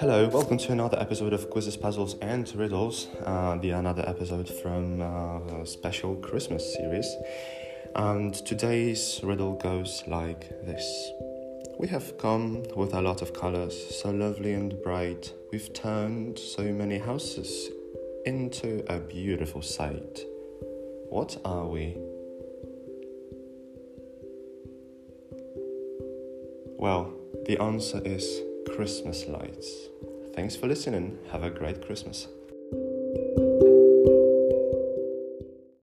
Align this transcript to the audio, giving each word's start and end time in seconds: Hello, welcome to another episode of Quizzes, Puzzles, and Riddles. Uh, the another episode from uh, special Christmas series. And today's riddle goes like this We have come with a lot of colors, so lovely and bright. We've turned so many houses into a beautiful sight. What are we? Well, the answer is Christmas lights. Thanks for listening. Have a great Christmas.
Hello, 0.00 0.28
welcome 0.32 0.58
to 0.58 0.72
another 0.72 0.98
episode 0.98 1.32
of 1.32 1.48
Quizzes, 1.48 1.76
Puzzles, 1.76 2.16
and 2.20 2.52
Riddles. 2.56 3.06
Uh, 3.24 3.56
the 3.58 3.70
another 3.70 4.02
episode 4.08 4.48
from 4.48 5.00
uh, 5.00 5.64
special 5.64 6.16
Christmas 6.16 6.74
series. 6.74 7.06
And 7.94 8.34
today's 8.34 9.20
riddle 9.22 9.54
goes 9.54 10.02
like 10.08 10.48
this 10.66 11.12
We 11.78 11.86
have 11.86 12.18
come 12.18 12.64
with 12.74 12.92
a 12.92 13.00
lot 13.00 13.22
of 13.22 13.32
colors, 13.32 13.76
so 14.02 14.10
lovely 14.10 14.54
and 14.54 14.82
bright. 14.82 15.32
We've 15.52 15.72
turned 15.72 16.36
so 16.36 16.64
many 16.64 16.98
houses 16.98 17.68
into 18.26 18.84
a 18.88 18.98
beautiful 18.98 19.62
sight. 19.62 20.24
What 21.08 21.38
are 21.44 21.68
we? 21.68 22.09
Well, 26.80 27.12
the 27.44 27.58
answer 27.60 28.00
is 28.06 28.40
Christmas 28.74 29.26
lights. 29.26 29.90
Thanks 30.32 30.56
for 30.56 30.66
listening. 30.66 31.18
Have 31.30 31.42
a 31.42 31.50
great 31.50 31.84
Christmas. 31.84 32.26